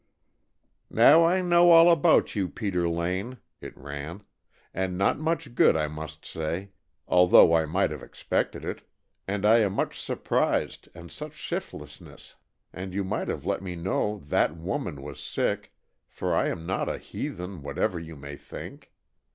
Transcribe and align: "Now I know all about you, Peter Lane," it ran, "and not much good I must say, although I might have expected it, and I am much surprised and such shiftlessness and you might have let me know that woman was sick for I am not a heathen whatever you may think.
"Now 0.89 1.25
I 1.25 1.43
know 1.43 1.69
all 1.69 1.91
about 1.91 2.35
you, 2.35 2.49
Peter 2.49 2.89
Lane," 2.89 3.37
it 3.59 3.77
ran, 3.77 4.23
"and 4.73 4.97
not 4.97 5.19
much 5.19 5.53
good 5.53 5.77
I 5.77 5.87
must 5.87 6.25
say, 6.25 6.71
although 7.07 7.53
I 7.53 7.67
might 7.67 7.91
have 7.91 8.01
expected 8.01 8.65
it, 8.65 8.81
and 9.27 9.45
I 9.45 9.59
am 9.59 9.73
much 9.73 10.01
surprised 10.01 10.89
and 10.95 11.11
such 11.11 11.33
shiftlessness 11.33 12.33
and 12.73 12.95
you 12.95 13.03
might 13.03 13.27
have 13.27 13.45
let 13.45 13.61
me 13.61 13.75
know 13.75 14.23
that 14.25 14.57
woman 14.57 15.03
was 15.03 15.19
sick 15.19 15.71
for 16.07 16.33
I 16.35 16.47
am 16.47 16.65
not 16.65 16.89
a 16.89 16.97
heathen 16.97 17.61
whatever 17.61 17.99
you 17.99 18.15
may 18.15 18.37
think. 18.37 18.91